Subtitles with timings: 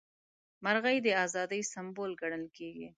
[0.63, 2.87] مرغۍ د ازادۍ سمبول ګڼل کیږي.